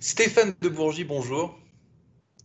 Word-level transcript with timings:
Stéphane 0.00 0.54
de 0.60 0.68
Bourgie, 0.68 1.02
bonjour. 1.02 1.58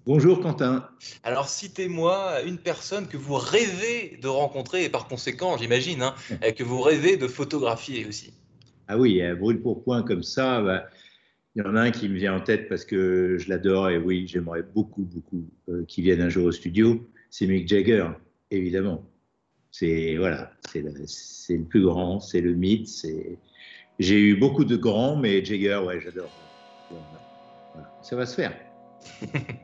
Bonjour 0.07 0.41
Quentin. 0.41 0.89
Alors 1.21 1.47
citez-moi 1.47 2.41
une 2.47 2.57
personne 2.57 3.07
que 3.07 3.15
vous 3.15 3.35
rêvez 3.35 4.17
de 4.21 4.27
rencontrer 4.27 4.85
et 4.85 4.89
par 4.89 5.07
conséquent, 5.07 5.55
j'imagine, 5.57 6.01
hein, 6.01 6.15
que 6.57 6.63
vous 6.63 6.81
rêvez 6.81 7.15
de 7.15 7.27
photographier 7.27 8.07
aussi. 8.07 8.33
Ah 8.87 8.97
oui, 8.97 9.21
brûle 9.39 9.61
pour 9.61 9.83
point 9.83 10.01
comme 10.01 10.23
ça, 10.23 10.61
bah, 10.61 10.87
il 11.55 11.63
y 11.63 11.65
en 11.65 11.75
a 11.75 11.81
un 11.81 11.91
qui 11.91 12.09
me 12.09 12.15
vient 12.15 12.35
en 12.35 12.41
tête 12.41 12.67
parce 12.67 12.85
que 12.85 13.37
je 13.37 13.47
l'adore 13.49 13.91
et 13.91 13.99
oui, 13.99 14.27
j'aimerais 14.27 14.63
beaucoup, 14.63 15.03
beaucoup 15.03 15.47
euh, 15.69 15.85
qu'il 15.85 16.05
vienne 16.05 16.21
un 16.21 16.29
jour 16.29 16.45
au 16.45 16.51
studio. 16.51 17.07
C'est 17.29 17.45
Mick 17.45 17.67
Jagger, 17.67 18.07
évidemment. 18.49 19.05
C'est 19.69 20.17
voilà, 20.17 20.51
c'est 20.67 20.81
le, 20.81 21.63
plus 21.63 21.83
grand, 21.83 22.19
c'est 22.19 22.41
le 22.41 22.53
mythe. 22.53 22.89
J'ai 23.99 24.19
eu 24.19 24.35
beaucoup 24.35 24.65
de 24.65 24.75
grands, 24.75 25.15
mais 25.15 25.45
Jagger, 25.45 25.81
ouais, 25.85 26.01
j'adore. 26.01 26.31
Ça 28.03 28.15
va 28.15 28.25
se 28.25 28.35
faire. 28.35 28.53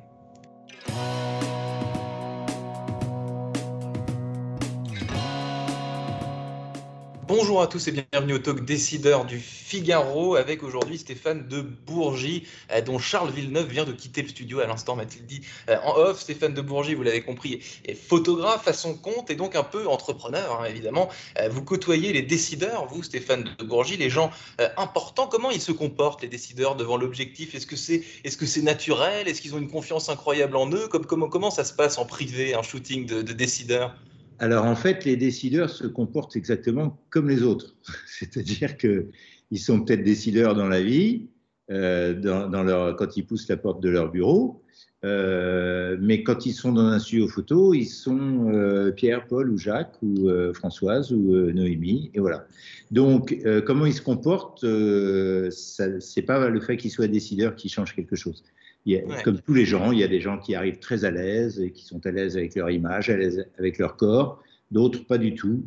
Bonjour 7.30 7.62
à 7.62 7.68
tous 7.68 7.88
et 7.88 7.92
bienvenue 7.92 8.34
au 8.34 8.40
talk 8.40 8.66
décideur 8.66 9.24
du 9.24 9.38
Figaro 9.38 10.36
avec 10.36 10.64
aujourd'hui 10.64 10.98
Stéphane 10.98 11.48
de 11.48 11.62
Bourgie 11.62 12.48
euh, 12.72 12.82
dont 12.82 12.98
Charles 12.98 13.30
Villeneuve 13.30 13.68
vient 13.68 13.86
de 13.86 13.92
quitter 13.92 14.24
le 14.24 14.30
studio 14.30 14.62
à 14.62 14.66
l'instant 14.66 14.96
m'a-t-il 14.96 15.28
dit 15.28 15.42
euh, 15.70 15.78
en 15.84 15.96
off. 15.96 16.20
Stéphane 16.20 16.56
de 16.56 16.62
Bourgie, 16.62 16.96
vous 16.96 17.04
l'avez 17.04 17.22
compris, 17.22 17.62
est 17.86 17.94
photographe 17.94 18.68
à 18.68 18.74
son 18.74 18.96
compte 18.96 19.30
et 19.30 19.36
donc 19.36 19.56
un 19.56 19.64
peu 19.64 19.88
entrepreneur 19.88 20.60
hein, 20.60 20.66
évidemment. 20.66 21.10
Euh, 21.40 21.50
vous 21.50 21.62
côtoyez 21.62 22.14
les 22.14 22.24
décideurs, 22.24 22.88
vous 22.88 23.04
Stéphane 23.04 23.48
de 23.60 23.64
Bourgie, 23.64 23.96
les 23.96 24.10
gens 24.10 24.32
importants. 24.78 25.28
Comment 25.28 25.52
ils 25.52 25.62
se 25.62 25.72
comportent 25.72 26.24
les 26.24 26.30
décideurs 26.30 26.76
devant 26.76 26.98
l'objectif? 26.98 27.54
Est-ce 27.54 27.68
que 27.68 27.76
c'est 27.76 28.04
est-ce 28.24 28.60
naturel? 28.62 29.28
Est-ce 29.28 29.40
qu'ils 29.40 29.54
ont 29.54 29.60
une 29.60 29.70
confiance 29.70 30.10
incroyable 30.10 30.56
en 30.56 30.68
eux? 30.72 30.88
Comment, 30.88 31.30
comment 31.30 31.52
ça 31.52 31.64
se 31.64 31.74
passe 31.74 32.00
en 32.00 32.06
privé 32.06 32.56
un 32.56 32.64
shooting 32.64 33.06
de 33.06 33.34
décideurs? 33.34 33.94
Alors 34.40 34.66
en 34.66 34.76
fait, 34.76 35.06
les 35.06 35.18
décideurs 35.18 35.70
se 35.70 35.86
comportent 35.86 36.36
exactement 36.36 36.98
comme 37.10 37.30
les 37.30 37.44
autres. 37.44 37.76
C'est-à-dire 38.08 38.78
qu'ils 38.78 39.60
sont 39.60 39.82
peut-être 39.82 40.04
décideurs 40.04 40.56
dans 40.56 40.68
la 40.68 40.82
vie, 40.82 41.28
euh, 41.72 42.14
dans, 42.16 42.64
leur, 42.64 42.96
quand 42.96 43.16
ils 43.18 43.26
poussent 43.26 43.48
la 43.48 43.58
porte 43.58 43.82
de 43.82 43.90
leur 43.90 44.12
bureau, 44.12 44.64
euh, 45.06 45.98
mais 46.02 46.24
quand 46.24 46.46
ils 46.46 46.54
sont 46.54 46.72
dans 46.72 46.86
un 46.86 47.00
studio 47.00 47.28
photo, 47.28 47.74
ils 47.74 47.86
sont 47.86 48.52
euh, 48.52 48.92
Pierre, 48.92 49.28
Paul 49.28 49.52
ou 49.52 49.58
Jacques 49.58 49.96
ou 50.02 50.30
Françoise 50.54 51.12
ou 51.12 51.52
Noémie, 51.52 52.10
et 52.14 52.20
voilà. 52.20 52.48
Donc, 52.92 53.38
comment 53.68 53.86
ils 53.86 53.94
se 53.94 54.02
comportent, 54.02 54.66
c'est 55.52 56.22
pas 56.24 56.50
le 56.50 56.60
fait 56.60 56.78
qu'ils 56.78 56.92
soient 56.92 57.08
décideurs 57.08 57.56
qui 57.56 57.70
change 57.70 57.96
quelque 57.96 58.16
chose. 58.16 58.44
Comme 59.24 59.40
tous 59.42 59.54
les 59.54 59.66
gens, 59.66 59.92
il 59.92 60.00
y 60.00 60.04
a 60.04 60.08
des 60.08 60.22
gens 60.22 60.38
qui 60.38 60.56
arrivent 60.56 60.80
très 60.80 61.06
à 61.06 61.12
l'aise 61.12 61.60
et 61.60 61.72
qui 61.72 61.86
sont 61.86 62.06
à 62.06 62.12
l'aise 62.12 62.38
avec 62.38 62.56
leur 62.56 62.70
image, 62.70 63.10
à 63.10 63.18
l'aise 63.18 63.46
avec 63.58 63.78
leur 63.78 63.98
corps, 63.98 64.42
d'autres 64.72 65.06
pas 65.06 65.18
du 65.18 65.36
tout. 65.36 65.64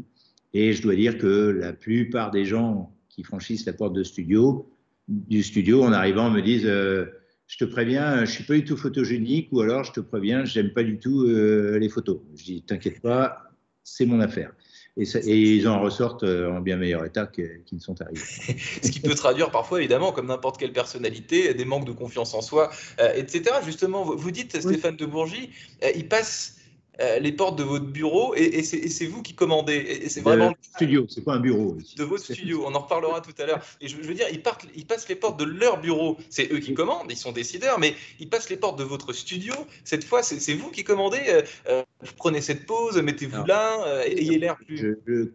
Et 0.55 0.73
je 0.73 0.83
dois 0.83 0.97
dire 0.97 1.19
que 1.19 1.51
la 1.51 1.73
plupart 1.73 2.31
des 2.31 2.45
gens 2.45 2.95
qui 3.09 3.23
franchissent 3.23 3.67
la 3.67 3.73
porte 3.73 3.93
de 3.95 4.03
studio, 4.03 4.69
du 5.09 5.43
studio 5.43 5.83
en 5.83 5.93
arrivant 5.93 6.31
me 6.31 6.41
disent 6.41 6.67
euh, 6.67 7.07
Je 7.47 7.59
te 7.59 7.65
préviens, 7.65 8.25
je 8.25 8.31
suis 8.31 8.45
pas 8.45 8.55
du 8.55 8.65
tout 8.65 8.77
photogénique, 8.77 9.49
ou 9.53 9.61
alors 9.61 9.85
je 9.85 9.93
te 9.93 10.01
préviens, 10.01 10.45
j'aime 10.45 10.73
pas 10.73 10.83
du 10.83 10.99
tout 10.99 11.23
euh, 11.23 11.79
les 11.79 11.89
photos. 11.89 12.21
Je 12.35 12.45
dis 12.45 12.63
T'inquiète 12.63 13.01
pas, 13.01 13.51
c'est 13.83 14.07
mon 14.07 14.21
affaire. 14.21 14.53
Et, 14.99 15.05
ils 15.39 15.69
en 15.69 15.81
ressortent 15.81 16.25
euh, 16.25 16.51
en 16.51 16.61
bien 16.61 16.77
meilleur 16.77 17.05
état 17.05 17.27
qu'ils 17.27 17.63
ne 17.73 17.79
sont 17.79 18.01
arrivés. 18.03 18.21
Ce 18.83 18.91
qui 18.91 19.01
peut 19.01 19.15
traduire 19.15 19.51
parfois, 19.51 19.79
évidemment, 19.79 20.13
comme 20.13 20.27
n'importe 20.27 20.59
quelle 20.59 20.73
personnalité, 20.73 21.55
des 21.55 21.65
manques 21.65 21.87
de 21.87 21.93
confiance 21.93 22.35
en 22.35 22.43
soi, 22.43 22.71
euh, 23.01 23.13
etc. 23.15 23.57
Justement, 23.65 24.05
vous 24.05 24.31
dites, 24.31 24.61
Stéphane 24.61 24.97
de 24.97 25.07
Bourgie, 25.07 25.49
euh, 25.83 25.91
il 25.97 26.09
passe 26.09 26.59
euh, 27.01 27.19
les 27.19 27.33
portes 27.33 27.59
de 27.59 27.63
votre 27.63 27.87
bureau 27.87 28.35
et, 28.35 28.63
c'est 28.63 29.07
vous 29.07 29.23
qui 29.23 29.35
commandez. 29.35 29.77
Et, 29.77 30.09
c'est 30.11 30.21
vraiment 30.21 30.51
de 30.51 30.57
studio, 30.61 31.07
c'est 31.09 31.25
pas 31.25 31.35
un 31.35 31.41
bureau. 31.41 31.77
De 31.97 32.05
votre 32.05 32.23
studio, 32.23 32.65
on 32.67 32.75
en 32.75 32.81
reparlera 32.81 33.23
tout 33.23 33.33
à 33.41 33.47
l'heure. 33.47 33.63
Et 33.81 33.89
je, 33.89 33.97
veux 33.97 34.15
dire, 34.15 34.27
ils, 34.31 34.43
partent, 34.43 34.67
ils 34.77 34.87
passent 34.87 35.09
les 35.09 35.17
portes 35.17 35.39
de 35.39 35.45
leur 35.45 35.81
bureau. 35.81 36.19
C'est 36.29 36.53
eux 36.53 36.59
qui 36.59 36.75
commandent, 36.75 37.11
ils 37.11 37.17
sont 37.17 37.33
décideurs, 37.33 37.79
mais 37.79 37.95
ils 38.21 38.29
passent 38.29 38.51
les 38.51 38.59
portes 38.59 38.79
de 38.79 38.85
votre 38.85 39.15
studio. 39.15 39.55
Cette 39.85 40.05
fois, 40.05 40.23
c'est 40.23 40.55
vous 40.55 40.71
qui 40.71 40.85
commandez. 40.85 41.23
Euh, 41.29 41.43
euh, 41.69 41.83
prenez 42.19 42.43
cette 42.43 42.67
pause, 42.67 43.01
mettez-vous 43.01 43.45
là, 43.47 44.05
ayez 44.05 44.39
l'air 44.39 44.57
plus. 44.57 44.77
Je, 45.07 45.31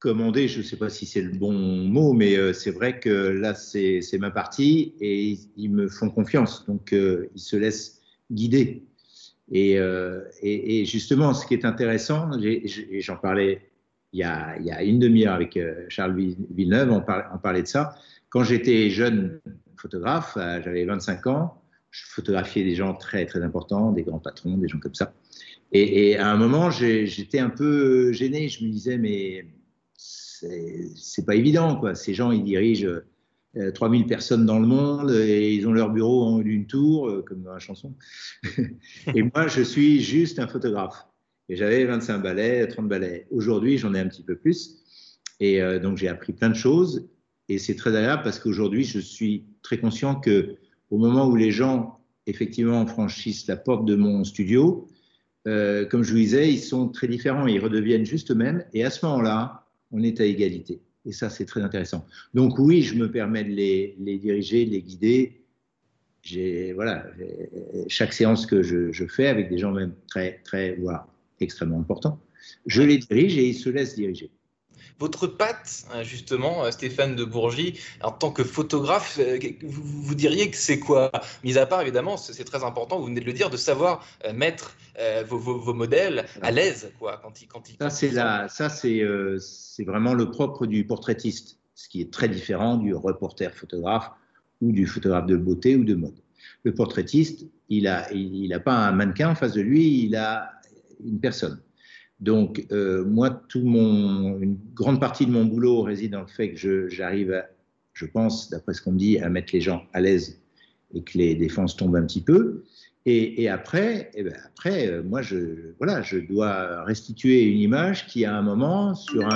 commander, 0.00 0.46
je 0.48 0.58
ne 0.58 0.62
sais 0.64 0.76
pas 0.76 0.88
si 0.88 1.06
c'est 1.06 1.20
le 1.20 1.32
bon 1.32 1.52
mot, 1.52 2.12
mais 2.12 2.52
c'est 2.54 2.70
vrai 2.70 2.98
que 2.98 3.08
là, 3.08 3.54
c'est 3.54 4.18
ma 4.18 4.32
partie 4.32 4.94
et 5.00 5.38
ils, 5.56 5.70
me 5.70 5.88
font 5.88 6.10
confiance. 6.10 6.66
Donc, 6.66 6.92
ils 6.92 7.40
se 7.40 7.56
laissent 7.56 8.00
guider. 8.32 8.82
Euh, 9.54 10.24
et, 10.42 10.84
justement, 10.84 11.34
ce 11.34 11.46
qui 11.46 11.54
est 11.54 11.64
intéressant, 11.64 12.30
j'en 12.98 13.16
parlais 13.16 13.62
il 14.12 14.20
y, 14.20 14.22
a, 14.22 14.56
il 14.58 14.64
y, 14.64 14.70
a, 14.70 14.82
une 14.82 14.98
demi-heure 14.98 15.34
avec 15.34 15.56
euh, 15.58 15.84
Charles 15.90 16.16
Villeneuve, 16.50 16.90
on, 16.90 17.02
parlait 17.02 17.62
de 17.62 17.66
ça. 17.66 17.94
Quand 18.30 18.42
j'étais 18.42 18.88
jeune 18.88 19.40
photographe, 19.76 20.38
euh, 20.38 20.62
j'avais 20.64 20.86
25 20.86 21.26
ans, 21.26 21.60
je 21.90 22.06
photographiais 22.06 22.64
des 22.64 22.74
gens 22.74 22.94
très 22.94 23.26
très 23.26 23.42
importants, 23.42 23.92
des 23.92 24.02
grands 24.02 24.18
patrons, 24.18 24.56
des 24.56 24.66
gens 24.66 24.78
comme 24.78 24.94
ça. 24.94 25.12
Et, 25.72 26.10
et 26.10 26.18
à 26.18 26.30
un 26.30 26.36
moment, 26.38 26.70
j'étais 26.70 27.38
un 27.38 27.50
peu 27.50 28.12
gêné. 28.12 28.48
Je 28.48 28.64
me 28.64 28.70
disais, 28.70 28.96
mais 28.96 29.46
c'est 29.98 31.26
pas 31.26 31.34
évident, 31.34 31.76
quoi. 31.76 31.94
Ces 31.94 32.14
gens, 32.14 32.30
ils 32.30 32.44
dirigent 32.44 32.88
3000 33.74 34.02
euh, 34.02 34.06
personnes 34.06 34.46
dans 34.46 34.58
le 34.58 34.66
monde 34.66 35.10
et 35.10 35.54
ils 35.54 35.66
ont 35.66 35.72
leur 35.72 35.90
bureau 35.90 36.24
en 36.24 36.38
d'une 36.38 36.66
tour, 36.66 37.08
euh, 37.08 37.22
comme 37.26 37.42
dans 37.42 37.52
la 37.52 37.58
chanson. 37.58 37.94
et 39.14 39.22
moi, 39.22 39.48
je 39.48 39.62
suis 39.62 40.00
juste 40.00 40.38
un 40.38 40.46
photographe. 40.46 41.06
Et 41.48 41.56
j'avais 41.56 41.84
25 41.86 42.18
balais, 42.18 42.66
30 42.66 42.88
balais. 42.88 43.26
Aujourd'hui, 43.30 43.78
j'en 43.78 43.94
ai 43.94 44.00
un 44.00 44.08
petit 44.08 44.22
peu 44.22 44.36
plus. 44.36 44.82
Et 45.40 45.62
euh, 45.62 45.78
donc, 45.78 45.96
j'ai 45.96 46.08
appris 46.08 46.32
plein 46.32 46.50
de 46.50 46.54
choses. 46.54 47.08
Et 47.48 47.58
c'est 47.58 47.74
très 47.74 47.96
agréable 47.96 48.22
parce 48.22 48.38
qu'aujourd'hui, 48.38 48.84
je 48.84 48.98
suis 48.98 49.46
très 49.62 49.78
conscient 49.78 50.16
que 50.16 50.56
au 50.90 50.98
moment 50.98 51.26
où 51.26 51.36
les 51.36 51.50
gens, 51.50 52.00
effectivement, 52.26 52.86
franchissent 52.86 53.46
la 53.46 53.56
porte 53.56 53.86
de 53.86 53.96
mon 53.96 54.24
studio, 54.24 54.86
comme 55.44 56.02
je 56.02 56.10
vous 56.10 56.18
disais, 56.18 56.52
ils 56.52 56.58
sont 56.58 56.88
très 56.88 57.08
différents. 57.08 57.46
Ils 57.46 57.58
redeviennent 57.58 58.04
juste 58.04 58.30
eux-mêmes. 58.30 58.66
Et 58.74 58.84
à 58.84 58.90
ce 58.90 59.06
moment-là, 59.06 59.64
on 59.92 60.02
est 60.02 60.20
à 60.20 60.26
égalité. 60.26 60.82
Et 61.08 61.12
ça, 61.12 61.30
c'est 61.30 61.46
très 61.46 61.62
intéressant. 61.62 62.06
Donc 62.34 62.58
oui, 62.58 62.82
je 62.82 62.94
me 62.94 63.10
permets 63.10 63.42
de 63.42 63.48
les, 63.48 64.18
diriger, 64.18 64.66
de 64.66 64.72
les 64.72 64.82
guider. 64.82 65.40
Voilà, 66.74 67.06
chaque 67.88 68.12
séance 68.12 68.44
que 68.44 68.62
je, 68.62 69.06
fais 69.06 69.26
avec 69.26 69.48
des 69.48 69.56
gens 69.56 69.72
même 69.72 69.94
très, 70.06 70.40
très, 70.44 70.74
voire 70.74 71.08
extrêmement 71.40 71.80
importants, 71.80 72.20
je 72.66 72.82
les 72.82 72.98
dirige 72.98 73.38
et 73.38 73.48
ils 73.48 73.54
se 73.54 73.70
laissent 73.70 73.94
diriger. 73.94 74.30
Votre 74.98 75.28
patte, 75.28 75.84
hein, 75.92 76.02
justement, 76.02 76.64
euh, 76.64 76.72
Stéphane 76.72 77.14
de 77.14 77.24
Bourgie, 77.24 77.78
en 78.02 78.10
tant 78.10 78.32
que 78.32 78.42
photographe, 78.42 79.20
euh, 79.20 79.38
vous, 79.62 80.14
diriez 80.16 80.50
que 80.50 80.56
c'est 80.56 80.80
quoi? 80.80 81.12
Mis 81.44 81.56
à 81.56 81.66
part, 81.66 81.82
évidemment, 81.82 82.16
c'est 82.16 82.42
très 82.42 82.64
important, 82.64 82.98
vous 82.98 83.06
venez 83.06 83.20
de 83.20 83.26
le 83.26 83.32
dire, 83.32 83.48
de 83.48 83.56
savoir 83.56 84.04
euh, 84.24 84.32
mettre 84.32 84.76
vos, 85.28 85.72
modèles 85.72 86.26
à 86.42 86.50
l'aise, 86.50 86.90
quoi, 86.98 87.20
quand 87.22 87.40
ils, 87.40 87.46
quand 87.46 87.62
ça, 87.78 87.88
c'est 87.88 88.10
ça, 88.10 88.68
c'est 88.68 89.84
vraiment 89.84 90.12
le 90.12 90.28
propre 90.32 90.66
du 90.66 90.84
portraitiste, 90.84 91.60
ce 91.76 91.88
qui 91.88 92.00
est 92.00 92.12
très 92.12 92.28
différent 92.28 92.76
du 92.76 92.92
reporter 92.94 93.54
photographe 93.54 94.10
ou 94.60 94.72
du 94.72 94.88
photographe 94.88 95.26
de 95.26 95.36
beauté 95.36 95.76
ou 95.76 95.84
de 95.84 95.94
mode. 95.94 96.20
Le 96.64 96.74
portraitiste, 96.74 97.46
il 97.68 97.84
n'a 97.84 98.12
il, 98.12 98.34
il 98.34 98.62
pas 98.64 98.74
un 98.74 98.90
mannequin 98.90 99.30
en 99.30 99.34
face 99.36 99.52
de 99.52 99.60
lui, 99.60 100.02
il 100.02 100.16
a 100.16 100.50
une 101.04 101.20
personne. 101.20 101.60
Donc, 102.20 102.66
euh, 102.72 103.04
moi, 103.04 103.30
tout 103.48 103.62
mon, 103.62 104.38
une 104.40 104.58
grande 104.74 105.00
partie 105.00 105.24
de 105.24 105.30
mon 105.30 105.44
boulot 105.44 105.82
réside 105.82 106.12
dans 106.12 106.22
le 106.22 106.26
fait 106.26 106.52
que 106.52 106.88
j'arrive, 106.88 107.44
je, 107.92 108.06
pense, 108.06 108.50
d'après 108.50 108.74
ce 108.74 108.82
qu'on 108.82 108.92
me 108.92 108.98
dit, 108.98 109.18
à 109.18 109.28
mettre 109.28 109.50
les 109.52 109.60
gens 109.60 109.84
à 109.92 110.00
l'aise 110.00 110.40
et 110.94 111.02
que 111.02 111.16
les 111.16 111.34
défenses 111.34 111.76
tombent 111.76 111.96
un 111.96 112.06
petit 112.06 112.22
peu. 112.22 112.64
Et, 113.06 113.48
après, 113.48 114.10
et 114.12 114.20
eh 114.20 114.22
ben 114.24 114.34
après 114.44 114.86
euh, 114.86 115.02
moi, 115.02 115.22
je, 115.22 115.72
voilà, 115.78 116.02
je 116.02 116.18
dois 116.18 116.84
restituer 116.84 117.42
une 117.44 117.60
image 117.60 118.06
qui, 118.06 118.26
à 118.26 118.36
un 118.36 118.42
moment, 118.42 118.94
sur 118.94 119.26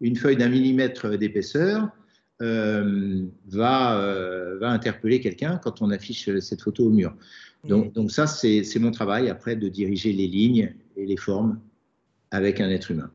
une 0.00 0.16
feuille 0.16 0.36
d'un 0.36 0.48
millimètre 0.48 1.16
d'épaisseur, 1.16 1.88
euh, 2.42 3.24
va, 3.46 4.56
va 4.60 4.70
interpeller 4.70 5.20
quelqu'un 5.20 5.60
quand 5.62 5.82
on 5.82 5.90
affiche 5.90 6.36
cette 6.40 6.62
photo 6.62 6.86
au 6.86 6.90
mur. 6.90 7.14
Donc, 7.62 7.92
donc 7.92 8.10
ça, 8.10 8.26
c'est 8.26 8.78
mon 8.80 8.90
travail 8.90 9.28
après 9.28 9.54
de 9.54 9.68
diriger 9.68 10.12
les 10.12 10.26
lignes 10.26 10.74
et 10.96 11.06
les 11.06 11.16
formes 11.16 11.60
avec 12.30 12.60
un 12.60 12.70
être 12.70 12.90
humain. 12.90 13.10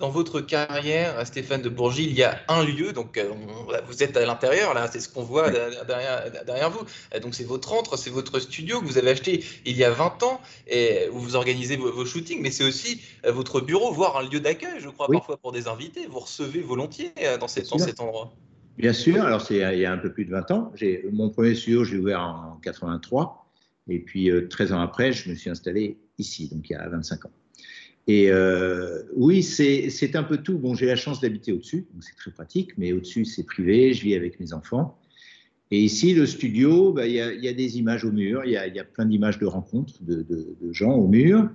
Dans 0.00 0.10
votre 0.10 0.40
carrière, 0.40 1.24
Stéphane 1.24 1.62
de 1.62 1.68
Bourgie, 1.68 2.04
il 2.04 2.14
y 2.14 2.24
a 2.24 2.40
un 2.48 2.64
lieu, 2.64 2.92
donc 2.92 3.16
euh, 3.16 3.30
vous 3.86 4.02
êtes 4.02 4.16
à 4.16 4.26
l'intérieur, 4.26 4.74
là, 4.74 4.88
c'est 4.90 4.98
ce 4.98 5.08
qu'on 5.08 5.22
voit 5.22 5.50
derrière, 5.50 6.70
vous. 6.70 6.84
Euh, 7.14 7.20
donc 7.20 7.34
c'est 7.34 7.44
votre 7.44 7.72
entre, 7.72 7.96
c'est 7.96 8.10
votre 8.10 8.40
studio 8.40 8.80
que 8.80 8.86
vous 8.86 8.98
avez 8.98 9.10
acheté 9.10 9.44
il 9.64 9.76
y 9.76 9.84
a 9.84 9.90
20 9.90 10.24
ans, 10.24 10.40
et 10.66 11.08
où 11.12 11.20
vous 11.20 11.36
organisez 11.36 11.76
vos, 11.76 12.04
shootings, 12.04 12.42
mais 12.42 12.50
c'est 12.50 12.64
aussi 12.64 13.00
euh, 13.24 13.30
votre 13.30 13.60
bureau, 13.60 13.92
voire 13.92 14.16
un 14.16 14.28
lieu 14.28 14.40
d'accueil, 14.40 14.80
je 14.80 14.88
crois, 14.88 15.06
parfois 15.08 15.36
pour 15.36 15.52
des 15.52 15.68
invités. 15.68 16.08
Vous 16.10 16.18
recevez 16.20 16.60
volontiers 16.60 17.12
dans, 17.38 17.46
cet 17.46 17.72
endroit. 18.00 18.34
Bien 18.76 18.92
sûr, 18.92 19.22
alors 19.22 19.40
c'est 19.40 19.58
il 19.58 19.78
y 19.78 19.86
a 19.86 19.92
un 19.92 19.98
peu 19.98 20.12
plus 20.12 20.24
de 20.24 20.32
20 20.32 20.50
ans. 20.50 20.72
Mon 21.12 21.30
premier 21.30 21.54
studio, 21.54 21.84
je 21.84 21.94
l'ai 21.94 22.00
ouvert 22.00 22.20
en 22.20 22.58
83. 22.62 23.46
Et 23.88 24.00
puis, 24.00 24.28
13 24.50 24.72
ans 24.72 24.80
après, 24.80 25.12
je 25.12 25.30
me 25.30 25.36
suis 25.36 25.50
installé 25.50 25.98
ici, 26.18 26.48
donc 26.48 26.68
il 26.68 26.72
y 26.72 26.76
a 26.76 26.88
25 26.88 27.26
ans. 27.26 27.30
Et 28.06 28.30
euh, 28.30 29.02
oui, 29.14 29.42
c'est 29.42 30.16
un 30.16 30.22
peu 30.22 30.38
tout. 30.38 30.58
Bon, 30.58 30.74
j'ai 30.74 30.86
la 30.86 30.96
chance 30.96 31.20
d'habiter 31.20 31.52
au-dessus, 31.52 31.86
donc 31.92 32.02
c'est 32.04 32.16
très 32.16 32.30
pratique, 32.30 32.76
mais 32.76 32.92
au-dessus, 32.92 33.24
c'est 33.24 33.44
privé, 33.44 33.94
je 33.94 34.02
vis 34.02 34.14
avec 34.14 34.40
mes 34.40 34.52
enfants. 34.52 34.98
Et 35.70 35.80
ici, 35.80 36.14
le 36.14 36.26
studio, 36.26 36.92
bah, 36.92 37.06
il 37.06 37.14
y, 37.14 37.48
a, 37.48 37.52
des 37.52 37.78
images 37.78 38.04
au 38.04 38.12
mur, 38.12 38.42
il 38.44 38.52
y 38.52 38.56
a, 38.56 38.84
plein 38.84 39.06
d'images 39.06 39.38
de 39.38 39.46
rencontres 39.46 39.94
de, 40.02 40.26
gens 40.70 40.92
au 40.92 41.08
mur. 41.08 41.48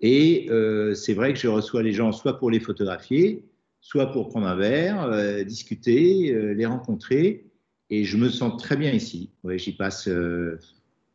Et 0.00 0.46
euh, 0.50 0.94
c'est 0.94 1.14
vrai 1.14 1.32
que 1.32 1.38
je 1.38 1.48
reçois 1.48 1.82
les 1.82 1.92
gens 1.92 2.12
soit 2.12 2.38
pour 2.38 2.50
les 2.50 2.60
photographier, 2.60 3.42
soit 3.80 4.12
pour 4.12 4.28
prendre 4.28 4.46
un 4.46 4.54
verre, 4.54 5.04
euh, 5.04 5.42
discuter, 5.44 6.54
les 6.54 6.66
rencontrer. 6.66 7.46
Et 7.88 8.04
je 8.04 8.18
me 8.18 8.28
sens 8.28 8.60
très 8.60 8.76
bien 8.76 8.92
ici. 8.92 9.30
J'y 9.54 9.72
passe 9.72 10.08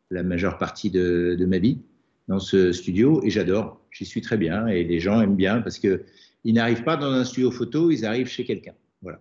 la 0.10 0.24
majeure 0.24 0.58
partie 0.58 0.90
de 0.90 1.46
ma 1.48 1.60
vie 1.60 1.80
dans 2.28 2.40
ce 2.40 2.72
studio 2.72 3.22
et 3.24 3.30
j'adore. 3.30 3.79
J'y 3.92 4.06
suis 4.06 4.22
très 4.22 4.38
bien 4.38 4.68
et 4.68 4.84
les 4.84 5.00
gens 5.00 5.22
aiment 5.22 5.36
bien 5.36 5.62
parce 5.62 5.80
que 5.80 6.06
ils 6.44 6.54
n'arrivent 6.54 6.84
pas 6.84 6.96
dans 6.96 7.12
un 7.12 7.26
studio 7.26 7.52
photo, 7.52 7.92
ils 7.92 8.06
arrivent 8.06 8.28
chez 8.28 8.46
quelqu'un. 8.46 8.74
Voilà. 9.02 9.20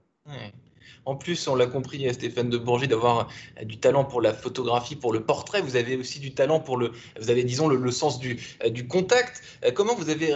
En 1.09 1.17
plus, 1.17 1.49
on 1.49 1.55
l'a 1.55 1.67
compris, 1.67 2.07
euh, 2.07 2.13
Stéphane 2.13 2.51
de 2.51 2.59
Bourget, 2.59 2.87
d'avoir 2.87 3.31
euh, 3.61 3.65
du 3.65 3.79
talent 3.79 4.05
pour 4.05 4.21
la 4.21 4.35
photographie, 4.35 4.95
pour 4.95 5.13
le 5.13 5.25
portrait. 5.25 5.63
Vous 5.63 5.77
avez 5.77 5.97
aussi 5.97 6.21
du 6.21 6.35
talent 6.35 6.61
pour 6.61 6.77
le, 6.77 6.93
vous 7.19 7.31
avez 7.31 7.45
disons 7.45 7.67
le, 7.67 7.91
sens 7.91 8.19
du, 8.19 8.39
euh, 8.63 8.69
du, 8.69 8.87
contact. 8.87 9.43
Comment 9.75 9.95
vous 9.95 10.11
avez 10.11 10.33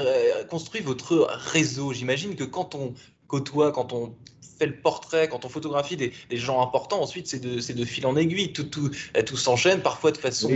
construit 0.48 0.80
votre 0.80 1.28
réseau? 1.30 1.92
J'imagine 1.92 2.36
que 2.36 2.44
quand 2.44 2.74
on 2.74 2.94
côtoie, 3.26 3.70
quand 3.70 3.92
on 3.92 4.14
fait 4.58 4.66
le 4.66 4.76
portrait, 4.76 5.28
quand 5.28 5.44
on 5.44 5.50
photographie 5.50 5.98
des, 5.98 6.12
gens 6.30 6.62
importants, 6.62 7.02
ensuite 7.02 7.26
c'est 7.26 7.40
de, 7.40 7.56
de, 7.56 7.84
fil 7.84 8.06
en 8.06 8.16
aiguille, 8.16 8.54
tout, 8.54 8.64
tout, 8.64 8.90
tout 9.26 9.36
s'enchaîne, 9.36 9.80
parfois 9.82 10.10
de 10.10 10.16
façon 10.18 10.48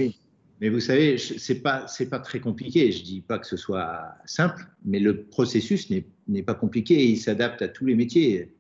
mais 0.61 0.69
vous 0.71 0.81
savez, 0.81 1.19
c'est 1.19 1.61
pas 1.61 1.87
c'est 1.87 2.09
pas 2.09 2.19
très 2.19 2.41
compliqué. 2.41 2.91
Je 2.91 3.03
dis 3.03 3.21
pas 3.21 3.39
que 3.39 3.47
ce 3.47 3.57
soit 3.57 4.15
simple, 4.25 4.67
mais 4.85 4.99
le 5.01 5.25
processus 5.25 5.91
n'est 5.91 6.43
pas 6.43 6.55
compliqué. 6.55 7.07
Il 7.07 7.19
s'adapte 7.19 7.63
à 7.63 7.69
tous 7.69 7.85
les 7.85 7.95
métiers. 7.95 8.53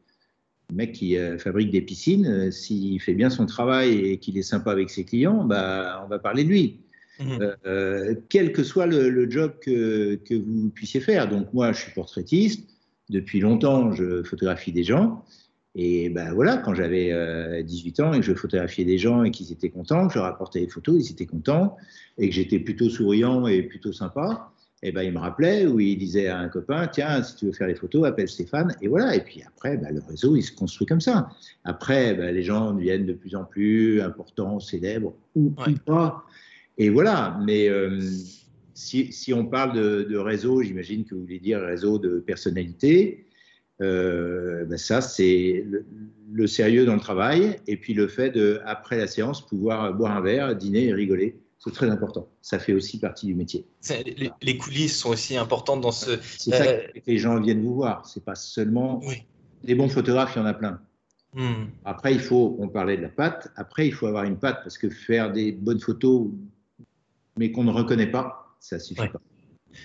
Le 0.71 0.77
mec 0.77 0.93
qui 0.93 1.17
euh, 1.17 1.39
fabrique 1.39 1.71
des 1.71 1.81
piscines, 1.81 2.27
euh, 2.27 2.51
s'il 2.51 3.01
fait 3.01 3.15
bien 3.15 3.31
son 3.31 3.47
travail 3.47 3.95
et 3.99 4.19
qu'il 4.19 4.37
est 4.37 4.43
sympa 4.43 4.73
avec 4.73 4.91
ses 4.91 5.05
clients, 5.05 5.45
bah 5.45 6.03
on 6.05 6.09
va 6.09 6.19
parler 6.19 6.43
de 6.43 6.49
lui. 6.49 6.81
Mmh. 7.21 7.39
Euh, 7.67 8.15
quel 8.29 8.53
que 8.53 8.63
soit 8.63 8.87
le, 8.87 9.09
le 9.09 9.31
job 9.31 9.55
que, 9.61 10.17
que, 10.17 10.35
vous 10.35 10.71
puissiez 10.71 11.01
faire. 11.01 11.29
Donc 11.29 11.55
moi, 11.55 11.73
je 11.73 11.83
suis 11.83 11.93
portraitiste. 11.93 12.69
Depuis 13.09 13.39
longtemps, 13.39 13.93
je 13.93 14.25
photographie 14.25 14.73
des 14.73 14.83
gens. 14.83 15.25
Et 15.79 16.09
ben 16.09 16.33
voilà, 16.33 16.57
quand 16.57 16.75
j'avais 16.75 17.63
18 17.63 18.01
euh, 18.01 18.05
ans 18.05 18.13
et 18.15 18.21
que 18.21 18.25
je 18.25 18.33
photographiais 18.33 18.87
des 18.87 18.97
gens 18.97 19.25
et 19.25 19.31
qu'ils 19.31 19.53
étaient 19.53 19.69
contents, 19.69 20.07
que 20.09 20.15
je 20.15 20.19
leur 20.19 20.27
apportais 20.27 20.61
des 20.61 20.69
photos, 20.69 20.97
ils 20.99 21.13
étaient 21.13 21.27
contents, 21.27 21.77
et 22.17 22.31
que 22.31 22.35
j'étais 22.35 22.59
plutôt 22.59 22.89
souriant 22.89 23.47
et 23.47 23.63
plutôt 23.63 23.93
sympa, 23.93 24.51
et 24.83 24.91
ben 24.91 25.03
ils 25.03 25.13
me 25.13 25.19
rappelaient 25.19 25.67
ou 25.67 25.79
ils 25.79 25.99
disaient 25.99 26.29
à 26.29 26.39
un 26.39 26.49
copain, 26.49 26.87
tiens, 26.87 27.23
si 27.23 27.37
tu 27.37 27.45
veux 27.45 27.53
faire 27.53 27.67
des 27.67 27.75
photos, 27.75 28.07
appelle 28.07 28.27
Stéphane, 28.27 28.75
et 28.81 28.89
voilà. 28.89 29.15
Et 29.17 29.21
puis 29.21 29.43
après, 29.47 29.77
ben, 29.77 29.95
le 29.95 30.01
réseau, 30.09 30.35
il 30.35 30.43
se 30.43 30.53
construit 30.53 30.87
comme 30.87 31.03
ça. 31.03 31.29
Après, 31.65 32.15
ben, 32.15 32.35
les 32.35 32.43
gens 32.43 32.73
deviennent 32.73 33.05
de 33.05 33.13
plus 33.13 33.37
en 33.37 33.45
plus 33.45 34.01
importants, 34.01 34.61
célèbres 34.61 35.15
ou, 35.35 35.53
pas. 35.85 36.25
Et 36.79 36.89
voilà, 36.89 37.39
mais 37.45 37.69
euh, 37.69 38.01
si, 38.73 39.13
si, 39.13 39.35
on 39.35 39.45
parle 39.45 39.75
de, 39.75 40.07
de 40.09 40.17
réseau, 40.17 40.63
j'imagine 40.63 41.05
que 41.05 41.15
vous 41.15 41.21
voulez 41.21 41.39
dire 41.39 41.61
réseau 41.61 41.99
de 41.99 42.19
personnalité. 42.19 43.26
Euh, 43.83 44.65
ben 44.65 44.79
ça, 44.79 45.01
c'est 45.01 45.65
le, 46.33 46.47
sérieux 46.47 46.87
dans 46.87 46.95
le 46.95 47.01
travail 47.01 47.61
et 47.67 47.77
puis 47.77 47.95
le 47.95 48.09
fait 48.09 48.31
de, 48.31 48.61
après 48.65 48.97
la 48.97 49.07
séance, 49.07 49.45
pouvoir 49.45 49.93
boire 49.95 50.17
un 50.17 50.21
verre, 50.21 50.57
dîner 50.57 50.87
et 50.87 50.95
rigoler. 50.95 51.39
C'est 51.59 51.73
très 51.73 51.91
important. 51.91 52.29
Ça 52.43 52.59
fait 52.59 52.73
aussi 52.73 53.01
partie 53.01 53.27
du 53.27 53.35
métier. 53.35 53.67
Les, 54.41 54.57
coulisses 54.57 54.99
sont 54.99 55.11
aussi 55.11 55.37
importantes 55.37 55.81
dans 55.81 55.91
ce. 55.91 56.19
C'est 56.23 56.51
ça 56.51 56.65
euh, 56.65 56.87
que 56.95 57.01
les 57.07 57.19
gens 57.19 57.41
viennent 57.41 57.63
vous 57.63 57.75
voir. 57.75 58.07
C'est 58.07 58.25
pas 58.25 58.37
seulement. 58.37 59.01
Oui. 59.05 59.25
Les 59.65 59.75
bons 59.75 59.89
photographes, 59.89 60.35
il 60.37 60.39
y 60.39 60.43
en 60.43 60.47
a 60.47 60.55
plein. 60.55 60.81
Hmm. 61.35 61.67
Après, 61.85 62.15
il 62.15 62.21
faut, 62.21 62.57
on 62.61 62.69
parlait 62.69 62.97
de 62.97 63.03
la 63.03 63.09
patte, 63.09 63.53
après, 63.57 63.87
il 63.87 63.93
faut 63.93 64.07
avoir 64.07 64.25
une 64.25 64.39
patte 64.39 64.61
parce 64.63 64.79
que 64.79 64.89
faire 64.89 65.33
des 65.33 65.53
bonnes 65.53 65.81
photos, 65.81 66.29
mais 67.37 67.53
qu'on 67.53 67.65
ne 67.65 67.73
reconnaît 67.73 68.11
pas, 68.11 68.57
ça 68.61 68.77
ne 68.77 68.81
suffit 68.81 69.09
pas. 69.09 69.21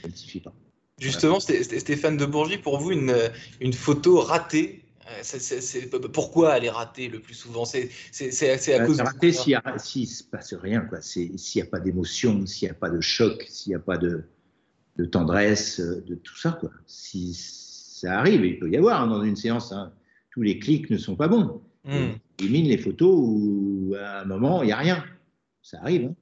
Ça 0.02 0.08
ne 0.08 0.14
suffit 0.14 0.40
pas. 0.40 0.54
Justement, 1.02 1.40
Stéphane 1.40 2.16
de 2.16 2.26
Bourgie, 2.26 2.60
pour 2.60 2.78
vous, 2.80 2.92
une, 2.92 3.16
une 3.60 3.74
photo 3.74 4.22
ratée, 4.22 4.84
euh, 5.10 5.98
pourquoi 6.14 6.58
elle 6.58 6.66
est 6.66 6.70
ratée 6.70 7.10
le 7.10 7.20
plus 7.20 7.34
souvent? 7.34 7.66
C'est 7.66 7.90
à 8.72 8.80
bah, 8.80 8.86
cause 8.86 8.98
de 8.98 9.04
ratée 9.04 9.32
s'il 9.32 9.54
ne 9.56 10.06
se 10.06 10.24
passe 10.24 10.54
rien, 10.54 10.88
s'il 11.02 11.32
n'y 11.56 11.62
a 11.62 11.66
pas 11.66 11.80
d'émotion, 11.80 12.46
s'il 12.46 12.68
n'y 12.68 12.72
a 12.72 12.76
pas 12.76 12.90
de 12.90 13.02
choc, 13.02 13.46
s'il 13.50 13.72
n'y 13.72 13.76
a 13.76 13.80
pas 13.80 13.98
de, 13.98 14.24
de, 14.98 15.06
tendresse, 15.06 15.80
euh, 15.80 16.04
de 16.08 16.16
tout 16.16 16.38
ça. 16.38 16.52
Quoi. 16.52 16.70
Si 16.86 17.34
ça 17.34 18.20
arrive, 18.20 18.46
il 18.46 18.60
peut 18.60 18.70
y 18.70 18.78
avoir 18.78 19.02
hein, 19.02 19.08
dans 19.08 19.24
une 19.24 19.36
séance, 19.36 19.72
hein, 19.72 19.92
tous 20.30 20.44
les 20.44 20.60
clics 20.60 20.90
ne 20.92 20.98
sont 20.98 21.16
pas 21.16 21.28
bons. 21.28 21.62
Hmm. 21.84 22.12
Il 22.40 22.52
mine 22.52 22.68
les 22.68 22.78
photos 22.78 23.12
où 23.12 23.96
à 24.00 24.22
un 24.22 24.26
moment, 24.26 24.62
il 24.62 24.68
n'y 24.68 24.72
a 24.72 24.78
rien. 24.78 25.04
Ça 25.64 25.80
arrive. 25.82 26.06
Hein. 26.06 26.16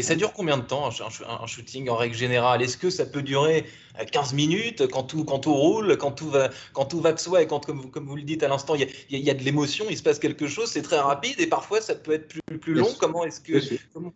Et 0.00 0.02
ça 0.02 0.14
dure 0.14 0.32
combien 0.32 0.56
de 0.56 0.62
temps 0.62 0.88
un, 0.88 1.46
shooting 1.46 1.90
en 1.90 1.96
règle 1.96 2.14
générale? 2.14 2.62
Est-ce 2.62 2.78
que 2.78 2.88
ça 2.88 3.04
peut 3.04 3.20
durer 3.20 3.66
15 4.10 4.32
euh, 4.32 4.36
minutes 4.36 4.86
quand 4.86 5.02
tout, 5.02 5.24
quand 5.24 5.40
tout 5.40 5.52
roule, 5.52 5.98
quand 5.98 6.12
tout 6.12 6.30
va, 6.30 6.48
quand 6.72 6.86
tout 6.86 7.00
va 7.00 7.12
de 7.12 7.18
soi 7.18 7.42
et 7.42 7.46
quand, 7.46 7.66
comme, 7.66 7.80
vous, 7.80 7.88
comme 7.88 8.06
vous 8.06 8.16
le 8.16 8.22
dites 8.22 8.42
à 8.42 8.48
l'instant, 8.48 8.74
il 8.76 8.88
y, 9.10 9.28
a, 9.30 9.34
de 9.34 9.42
l'émotion, 9.42 9.84
il 9.90 9.98
se 9.98 10.02
passe 10.02 10.18
quelque 10.18 10.46
chose, 10.46 10.70
c'est 10.70 10.80
très 10.80 10.98
rapide 10.98 11.34
et 11.38 11.46
parfois 11.46 11.82
ça 11.82 11.94
peut 11.94 12.12
être 12.12 12.28
plus, 12.28 12.58
plus 12.58 12.72
long? 12.72 12.88
Comment 12.98 13.24
est-ce 13.24 13.42
que 13.42 13.58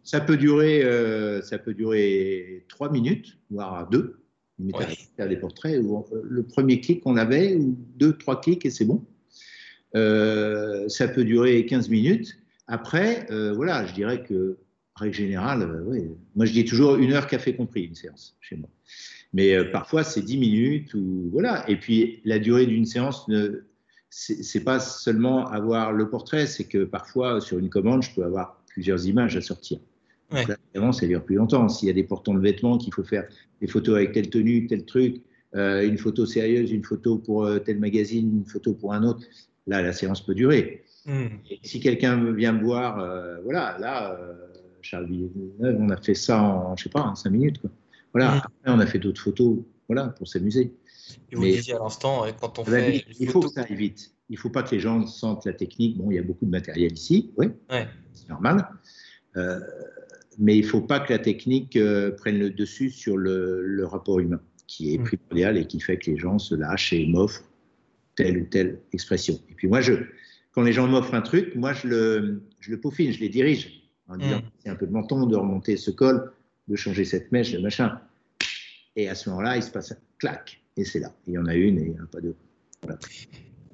ça 0.04 0.22
peut 0.22 0.38
durer, 0.38 0.82
euh, 0.82 1.42
ça 1.42 1.58
peut 1.58 1.75
durer 1.75 2.64
3 2.70 2.90
minutes, 2.90 3.36
voire 3.50 3.86
2. 3.90 4.22
Ouais. 4.60 4.86
Faire 5.19 5.28
des 5.28 5.36
portraits 5.36 5.82
où 5.82 5.98
euh, 5.98 6.22
le 6.25 6.44
premier 6.44 6.81
clic 6.81 7.02
qu'on 7.02 7.19
avait, 7.19 7.56
ou 7.56 7.76
deux, 7.96 8.16
trois 8.16 8.40
clics 8.40 8.64
et 8.64 8.70
c'est 8.70 8.86
bon. 8.86 9.04
ça 9.92 11.08
peut 11.08 11.25
durer 11.25 11.66
15 11.66 11.90
minutes. 11.90 12.38
Après, 12.69 13.26
voilà, 13.54 13.84
je 13.84 13.92
dirais 13.92 14.22
que 14.22 14.56
règle 14.96 15.14
générale, 15.14 15.62
euh, 15.62 15.82
oui. 15.87 16.02
Moi, 16.37 16.46
je 16.46 16.52
dis 16.52 16.64
toujours 16.64 16.96
une 16.96 17.12
heure 17.12 17.26
café 17.26 17.55
compris, 17.55 17.85
une 17.85 17.94
séance, 17.94 18.37
chez 18.41 18.56
moi. 18.56 18.69
Mais 19.32 19.55
euh, 19.55 19.70
parfois, 19.70 20.05
c'est 20.05 20.23
10 20.23 20.38
minutes 20.38 20.94
ou 20.94 21.29
voilà. 21.32 21.69
Et 21.69 21.76
puis, 21.76 22.20
la 22.25 22.38
durée 22.38 22.67
d'une 22.67 22.87
séance, 22.87 23.26
ne, 23.29 23.64
c'est 24.11 24.62
pas 24.62 24.79
seulement 24.79 25.49
avoir 25.49 25.93
le 25.93 26.08
portrait, 26.08 26.46
c'est 26.46 26.64
que 26.64 26.85
parfois, 26.85 27.41
sur 27.41 27.58
une 27.58 27.69
commande, 27.69 28.05
je 28.05 28.14
peux 28.14 28.25
avoir 28.25 28.62
plusieurs 28.69 29.06
images 29.06 29.37
à 29.37 29.41
sortir. 29.41 29.81
Ouais. 30.31 30.46
Donc 30.75 30.94
ça 30.94 31.06
dure 31.06 31.24
plus 31.24 31.36
longtemps. 31.36 31.69
S'il 31.69 31.89
y 31.89 31.91
a 31.91 31.94
des 31.94 32.05
portants 32.05 32.34
de 32.34 32.41
vêtements, 32.41 32.79
qu'il 32.79 32.94
faut 32.94 33.05
faire 33.05 33.27
des 33.60 33.67
photos 33.67 33.96
avec 33.96 34.13
telle 34.13 34.31
tenue, 34.31 34.67
tel 34.67 34.84
truc, 34.84 35.20
euh, 35.55 35.86
une 35.86 35.98
photo 35.98 36.27
sérieuse, 36.27 36.70
une 36.72 36.84
photo 36.84 37.19
pour 37.19 37.48
tel 37.65 37.79
magazine, 37.79 38.39
une 38.39 38.46
photo 38.46 38.72
pour 38.72 38.93
un 38.93 39.03
autre, 39.03 39.22
là, 39.67 39.82
la 39.82 39.93
séance 39.93 40.24
peut 40.24 40.34
durer. 40.34 40.84
Hmm. 41.06 41.27
Et 41.51 41.58
si 41.63 41.81
quelqu'un 41.81 42.32
vient 42.32 42.53
me 42.53 42.63
voir, 42.63 42.96
voilà, 43.43 43.77
là, 43.79 44.19
Charles 44.84 45.06
Villeneuve, 45.06 45.76
on 45.81 45.88
a 45.88 45.96
fait 45.96 46.14
ça 46.14 46.41
en, 46.41 46.76
je 46.76 46.84
sais 46.84 46.91
pas, 46.91 47.03
en 47.03 47.14
cinq 47.14 47.31
minutes. 47.31 47.60
Voilà. 48.12 48.36
Après, 48.36 48.50
on 48.67 48.79
a 48.79 48.86
fait 48.86 48.98
d'autres 48.98 49.20
photos, 49.20 49.58
voilà, 49.88 50.08
pour 50.08 50.29
s'amuser. 50.29 50.74
Et 51.32 51.36
vous 51.36 51.43
Mais, 51.43 51.53
disiez 51.53 51.74
à 51.74 51.79
l'instant, 51.79 52.24
quand 52.41 52.58
on 52.58 52.64
fait. 52.64 53.05
il 53.19 53.29
faut 53.29 53.41
que 53.41 53.48
ça 53.48 53.62
aille 53.62 53.74
vite. 53.74 54.12
Il 54.31 54.34
ne 54.34 54.38
faut 54.38 54.50
pas 54.50 54.62
que 54.62 54.74
les 54.74 54.81
gens 54.81 55.06
sentent 55.06 55.44
la 55.46 55.53
technique. 55.53 55.98
Bon, 55.98 56.10
il 56.10 56.14
y 56.14 56.19
a 56.19 56.22
beaucoup 56.22 56.46
de 56.46 56.50
matériel 56.50 56.93
ici, 56.93 57.32
oui, 57.36 57.48
c'est 58.12 58.29
normal. 58.29 58.69
Euh, 59.36 59.58
mais 60.38 60.56
il 60.56 60.62
ne 60.62 60.67
faut 60.67 60.81
pas 60.81 61.00
que 61.00 61.12
la 61.12 61.19
technique 61.19 61.76
euh, 61.76 62.10
prenne 62.12 62.38
le 62.38 62.50
dessus 62.50 62.91
sur 62.91 63.17
le, 63.17 63.84
rapport 63.84 64.20
humain, 64.20 64.41
qui 64.67 64.94
est 64.94 64.98
mm. 64.98 65.05
primordial 65.05 65.56
et 65.58 65.67
qui 65.67 65.81
fait 65.81 65.98
que 65.98 66.10
les 66.10 66.17
gens 66.17 66.38
se 66.38 66.55
lâchent 66.55 66.93
et 66.93 67.06
m'offrent 67.06 67.44
telle 68.17 68.38
ou 68.38 68.44
telle 68.46 68.81
expression. 68.93 69.34
Et 69.50 69.55
puis 69.55 69.67
moi, 69.67 69.81
je, 69.81 69.94
quand 70.53 70.62
les 70.62 70.72
gens 70.72 70.86
m'offrent 70.86 71.14
un 71.14 71.22
truc, 71.22 71.55
moi, 71.55 71.72
je 71.72 71.88
le, 71.88 72.43
je 72.60 72.70
le 72.70 72.81
peaufine, 72.81 73.12
je 73.12 73.20
les 73.20 73.29
dirige 73.29 73.83
en 74.08 74.17
disant 74.17 74.39
mm. 74.39 74.51
c'est 74.58 74.69
un 74.70 74.77
peu 74.77 74.87
de 74.87 74.93
menton, 74.93 75.27
de 75.27 75.37
remonter 75.37 75.77
ce 75.77 75.91
col, 75.91 76.32
de 76.69 76.77
changer 76.77 77.05
cette 77.05 77.32
mèche, 77.32 77.53
le 77.53 77.61
machin. 77.61 78.01
Et 78.96 79.08
à 79.08 79.15
ce 79.15 79.29
moment-là, 79.31 79.56
il 79.56 79.63
se 79.63 79.70
passe 79.70 79.93
un 79.93 79.96
clac, 80.19 80.61
et 80.77 80.84
c'est 80.84 81.01
là. 81.01 81.13
Il 81.27 81.34
y 81.34 81.39
en 81.39 81.46
a 81.46 81.55
une 81.55 81.79
et 81.79 81.96
pas 82.11 82.20
deux. 82.20 82.37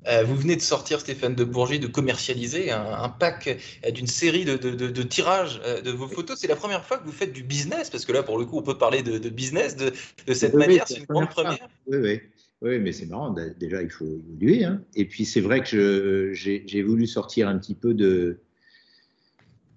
Euh, 0.08 0.24
vous 0.24 0.34
venez 0.34 0.56
de 0.56 0.62
sortir, 0.62 1.00
Stéphane 1.00 1.34
de 1.34 1.44
Bourget, 1.44 1.78
de 1.78 1.86
commercialiser 1.86 2.70
un, 2.70 3.08
pack 3.10 3.58
euh, 3.84 3.90
d'une 3.90 4.06
série 4.06 4.46
de, 4.46 4.56
de, 4.56 5.02
tirages 5.02 5.60
euh, 5.64 5.82
de 5.82 5.90
vos 5.90 6.08
photos. 6.08 6.38
C'est 6.38 6.48
la 6.48 6.56
première 6.56 6.84
fois 6.84 6.98
que 6.98 7.04
vous 7.04 7.12
faites 7.12 7.32
du 7.32 7.42
business, 7.42 7.90
parce 7.90 8.06
que 8.06 8.12
là, 8.12 8.22
pour 8.22 8.38
le 8.38 8.46
coup, 8.46 8.58
on 8.58 8.62
peut 8.62 8.78
parler 8.78 9.02
de, 9.02 9.28
business 9.28 9.76
de, 9.76 9.92
cette 10.32 10.54
manière. 10.54 10.88
c'est 10.88 10.98
une 10.98 11.04
grande 11.04 11.28
première. 11.28 11.68
Oui, 11.86 11.98
oui. 11.98 12.20
Oui, 12.62 12.78
mais 12.78 12.92
c'est 12.92 13.06
marrant. 13.06 13.34
Déjà, 13.58 13.82
il 13.82 13.90
faut 13.90 14.04
évoluer. 14.04 14.64
Hein. 14.64 14.82
Et 14.94 15.06
puis, 15.06 15.24
c'est 15.24 15.40
vrai 15.40 15.62
que 15.62 16.32
j'ai 16.34 16.82
voulu 16.82 17.06
sortir 17.06 17.48
un 17.48 17.58
petit 17.58 17.74
peu 17.74 17.94
de, 17.94 18.38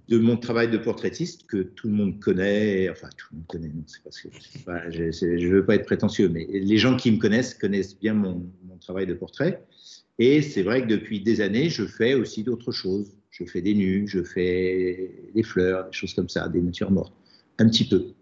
de 0.09 0.17
mon 0.17 0.37
travail 0.37 0.69
de 0.69 0.77
portraitiste 0.77 1.47
que 1.47 1.63
tout 1.63 1.87
le 1.87 1.93
monde 1.93 2.19
connaît, 2.19 2.89
enfin 2.89 3.07
tout 3.17 3.27
le 3.31 3.37
monde 3.37 3.47
connaît, 3.47 3.67
non, 3.69 3.83
c'est 3.85 4.03
parce 4.03 4.19
que 4.19 4.29
je 4.91 5.47
ne 5.47 5.53
veux 5.53 5.65
pas 5.65 5.75
être 5.75 5.85
prétentieux, 5.85 6.29
mais 6.29 6.45
les 6.51 6.77
gens 6.77 6.97
qui 6.97 7.11
me 7.11 7.17
connaissent 7.17 7.53
connaissent 7.53 7.97
bien 7.97 8.13
mon, 8.13 8.45
mon 8.65 8.77
travail 8.77 9.07
de 9.07 9.13
portrait. 9.13 9.63
Et 10.19 10.41
c'est 10.41 10.61
vrai 10.61 10.83
que 10.83 10.87
depuis 10.87 11.21
des 11.21 11.41
années, 11.41 11.69
je 11.69 11.85
fais 11.85 12.13
aussi 12.13 12.43
d'autres 12.43 12.71
choses. 12.71 13.11
Je 13.31 13.45
fais 13.45 13.61
des 13.61 13.73
nus, 13.73 14.07
je 14.07 14.21
fais 14.21 15.11
des 15.33 15.43
fleurs, 15.43 15.85
des 15.85 15.93
choses 15.93 16.13
comme 16.13 16.29
ça, 16.29 16.47
des 16.49 16.61
natures 16.61 16.91
mortes, 16.91 17.15
un 17.57 17.67
petit 17.67 17.87
peu. 17.87 18.13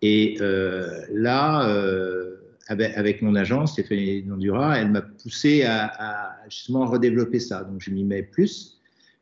Et 0.00 0.38
euh, 0.40 1.02
là, 1.12 1.68
euh, 1.68 2.36
avec, 2.68 3.20
mon 3.20 3.34
agence, 3.34 3.72
Stéphanie 3.72 4.22
Nondura, 4.24 4.78
elle 4.78 4.90
m'a 4.90 5.02
poussé 5.02 5.64
à, 5.64 6.36
justement 6.48 6.86
redévelopper 6.86 7.40
ça. 7.40 7.64
Donc 7.64 7.82
je 7.82 7.90
m'y 7.90 8.04
mets 8.04 8.22
plus. 8.22 8.77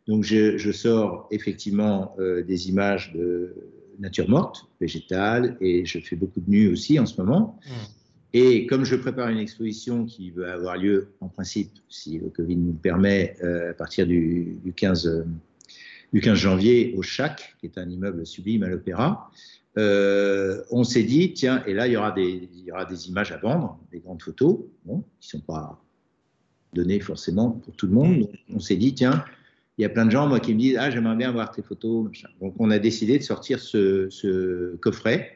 Donc, 0.07 0.25
je, 0.25 0.57
je 0.57 0.73
sors 0.73 1.29
effectivement 1.31 2.15
euh, 2.19 2.43
des 2.43 2.69
images 2.69 3.13
de 3.13 3.55
nature 3.99 4.29
morte, 4.29 4.67
végétale, 4.81 5.57
et 5.61 5.85
je 5.85 5.99
fais 5.99 6.17
beaucoup 6.17 6.41
de 6.41 6.51
nus 6.51 6.69
aussi 6.69 6.99
en 6.99 7.07
ce 7.07 7.21
moment. 7.21 7.59
Mmh. 7.67 7.71
Et 8.33 8.67
comme 8.67 8.85
je 8.85 8.97
prépare 8.97 9.29
une 9.29 9.39
exposition 9.39 10.05
qui 10.05 10.31
va 10.31 10.53
avoir 10.53 10.77
lieu, 10.77 11.09
en 11.21 11.29
principe, 11.29 11.73
si 11.89 12.19
le 12.19 12.29
Covid 12.29 12.57
nous 12.57 12.73
le 12.73 12.79
permet, 12.79 13.37
euh, 13.43 13.71
à 13.71 13.75
partir 13.75 14.07
du, 14.07 14.59
du, 14.63 14.75
15, 14.75 15.07
euh, 15.07 15.25
du 16.13 16.21
15 16.21 16.37
janvier 16.37 16.95
au 16.97 17.03
CHAC, 17.03 17.57
qui 17.59 17.67
est 17.67 17.79
un 17.79 17.89
immeuble 17.89 18.27
sublime 18.27 18.63
à 18.63 18.69
l'Opéra, 18.69 19.31
euh, 19.79 20.63
on 20.71 20.85
s'est 20.85 21.03
dit, 21.03 21.33
tiens, 21.33 21.63
et 21.67 21.75
là, 21.75 21.87
il 21.87 21.95
y, 21.95 21.97
aura 21.97 22.13
des, 22.13 22.49
il 22.53 22.65
y 22.65 22.73
aura 22.73 22.85
des 22.85 23.09
images 23.09 23.33
à 23.33 23.39
vendre, 23.39 23.79
des 23.91 24.01
grandes 24.01 24.23
photos, 24.23 24.59
bon, 24.85 25.03
qui 25.21 25.35
ne 25.35 25.41
sont 25.41 25.47
pas 25.47 25.83
données 26.73 27.01
forcément 27.01 27.53
pour 27.53 27.75
tout 27.75 27.87
le 27.87 27.93
monde. 27.93 28.21
Donc, 28.21 28.35
on 28.53 28.59
s'est 28.59 28.77
dit, 28.77 28.95
tiens, 28.95 29.25
il 29.79 29.83
y 29.83 29.85
a 29.85 29.89
plein 29.89 30.07
de 30.07 30.11
gens, 30.11 30.27
moi, 30.27 30.41
qui 30.41 30.55
me 30.55 30.59
disent 30.59 30.77
Ah, 30.79 30.91
j'aimerais 30.91 31.17
bien 31.17 31.33
voir 31.33 31.51
tes 31.51 31.63
photos. 31.63 32.11
Donc, 32.41 32.55
on 32.59 32.71
a 32.71 32.79
décidé 32.79 33.19
de 33.19 33.23
sortir 33.23 33.61
ce, 33.61 34.09
ce 34.11 34.77
coffret. 34.77 35.33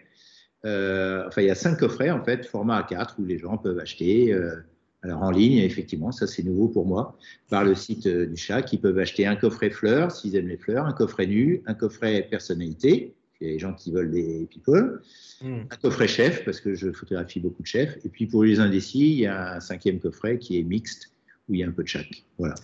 Euh, 0.64 1.24
enfin, 1.26 1.42
il 1.42 1.48
y 1.48 1.50
a 1.50 1.54
cinq 1.54 1.78
coffrets, 1.78 2.10
en 2.10 2.22
fait, 2.22 2.46
format 2.46 2.80
A4, 2.82 3.14
où 3.18 3.24
les 3.24 3.38
gens 3.38 3.58
peuvent 3.58 3.78
acheter. 3.78 4.32
Euh, 4.32 4.56
alors, 5.02 5.22
en 5.22 5.30
ligne, 5.30 5.58
effectivement, 5.58 6.12
ça, 6.12 6.26
c'est 6.26 6.42
nouveau 6.42 6.68
pour 6.68 6.86
moi, 6.86 7.16
par 7.48 7.64
le 7.64 7.74
site 7.74 8.06
euh, 8.06 8.26
du 8.26 8.36
chat, 8.36 8.62
qui 8.62 8.76
peuvent 8.76 8.98
acheter 8.98 9.26
un 9.26 9.36
coffret 9.36 9.70
fleurs, 9.70 10.10
s'ils 10.10 10.36
aiment 10.36 10.48
les 10.48 10.58
fleurs, 10.58 10.86
un 10.86 10.92
coffret 10.92 11.26
nu, 11.26 11.62
un 11.66 11.74
coffret 11.74 12.26
personnalité, 12.28 13.14
il 13.40 13.46
y 13.46 13.50
a 13.50 13.52
des 13.54 13.58
gens 13.58 13.72
qui 13.72 13.90
veulent 13.90 14.10
des 14.10 14.46
people, 14.50 15.00
mm. 15.42 15.60
un 15.70 15.76
coffret 15.76 16.06
chef, 16.06 16.44
parce 16.44 16.60
que 16.60 16.74
je 16.74 16.92
photographie 16.92 17.40
beaucoup 17.40 17.62
de 17.62 17.66
chefs, 17.66 17.96
et 18.04 18.10
puis 18.10 18.26
pour 18.26 18.44
les 18.44 18.60
indécis, 18.60 19.12
il 19.12 19.20
y 19.20 19.26
a 19.26 19.54
un 19.54 19.60
cinquième 19.60 20.00
coffret 20.00 20.38
qui 20.38 20.58
est 20.58 20.62
mixte, 20.62 21.14
où 21.48 21.54
il 21.54 21.60
y 21.60 21.64
a 21.64 21.66
un 21.66 21.72
peu 21.72 21.82
de 21.82 21.88
chaque. 21.88 22.24
Voilà. 22.36 22.56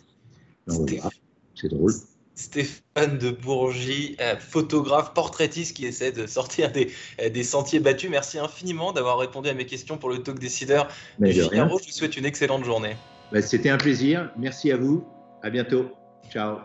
Donc, 0.66 0.90
voilà. 0.90 1.11
C'est 1.57 1.69
drôle. 1.69 1.93
Stéphane 2.37 3.17
de 3.19 3.31
Bourgie, 3.31 4.15
euh, 4.21 4.37
photographe, 4.37 5.15
portraitiste 5.15 5.75
qui 5.75 5.87
essaie 5.87 6.13
de 6.13 6.27
sortir 6.27 6.71
des, 6.71 6.93
euh, 7.21 7.31
des 7.31 7.43
sentiers 7.43 7.81
battus. 7.81 8.11
Merci 8.11 8.39
infiniment 8.39 8.93
d'avoir 8.93 9.19
répondu 9.19 9.49
à 9.49 9.55
mes 9.55 9.65
questions 9.65 9.97
pour 9.97 10.11
le 10.11 10.19
talk 10.23 10.39
décideur 10.39 10.89
du 11.19 11.33
Figaro. 11.33 11.79
Je 11.79 11.87
vous 11.87 11.93
souhaite 11.93 12.17
une 12.17 12.27
excellente 12.27 12.65
journée. 12.65 12.97
Bah, 13.33 13.41
c'était 13.41 13.71
un 13.71 13.79
plaisir. 13.79 14.31
Merci 14.37 14.71
à 14.71 14.77
vous. 14.77 15.05
À 15.43 15.49
bientôt. 15.49 15.91
Ciao. 16.31 16.59